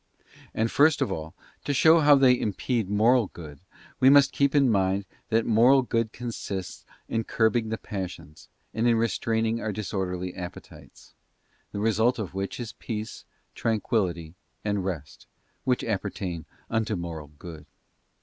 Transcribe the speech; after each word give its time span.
And, 0.55 0.71
first 0.71 0.99
of 1.03 1.11
all, 1.11 1.35
to 1.63 1.75
show 1.75 1.99
how 1.99 2.15
they 2.15 2.39
impede 2.39 2.89
moral 2.89 3.27
good, 3.33 3.59
we 3.99 4.07
rem 4.07 4.13
st 4.13 4.13
must 4.13 4.31
keep 4.31 4.55
in 4.55 4.67
mind, 4.67 5.05
that 5.29 5.45
moral 5.45 5.83
good 5.83 6.11
consists 6.11 6.87
in 7.07 7.23
curbing 7.23 7.69
the 7.69 7.77
passions, 7.77 8.49
and 8.73 8.87
in 8.87 8.95
restraining 8.95 9.61
our 9.61 9.71
disorderly 9.71 10.33
appetites; 10.33 11.13
the 11.71 11.79
result 11.79 12.17
of 12.17 12.33
which 12.33 12.59
is 12.59 12.73
peace, 12.73 13.25
tranquillity, 13.53 14.33
and 14.65 14.83
rest, 14.85 15.27
which 15.65 15.83
apper 15.83 16.11
tain 16.11 16.45
unto 16.67 16.95
moral 16.95 17.27
good. 17.37 17.67